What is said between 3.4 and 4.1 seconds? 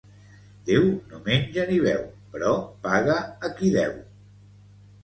a qui deu.